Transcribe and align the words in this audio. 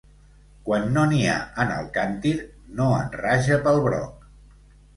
Quan 0.69 0.87
no 0.95 1.03
n'hi 1.11 1.19
ha 1.33 1.35
en 1.65 1.75
el 1.75 1.85
càntir, 1.99 2.33
no 2.81 2.89
en 3.03 3.15
raja 3.21 3.63
pel 3.69 3.81
broc. 3.91 4.29